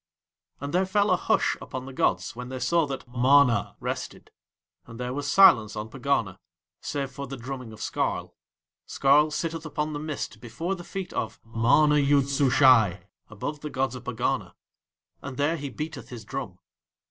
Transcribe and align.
And 0.59 0.73
there 0.73 0.87
fell 0.87 1.11
a 1.11 1.15
hush 1.15 1.55
upon 1.61 1.85
the 1.85 1.93
gods 1.93 2.35
when 2.35 2.49
they 2.49 2.57
saw 2.57 2.87
that 2.87 3.07
MANA 3.07 3.75
rested, 3.79 4.31
and 4.87 4.99
there 4.99 5.13
was 5.13 5.31
silence 5.31 5.75
on 5.75 5.89
Pegana 5.91 6.39
save 6.81 7.11
for 7.11 7.27
the 7.27 7.37
drumming 7.37 7.71
of 7.71 7.81
Skarl. 7.83 8.33
Skarl 8.87 9.29
sitteth 9.31 9.63
upon 9.63 9.93
the 9.93 9.99
mist 9.99 10.39
before 10.41 10.73
the 10.73 10.83
feet 10.83 11.13
of 11.13 11.39
MANA 11.45 11.99
YOOD 11.99 12.27
SUSHAI, 12.29 13.03
above 13.29 13.59
the 13.59 13.69
gods 13.69 13.93
of 13.93 14.03
Pegana, 14.03 14.55
and 15.21 15.37
there 15.37 15.55
he 15.55 15.69
beateth 15.69 16.09
his 16.09 16.25
drum. 16.25 16.57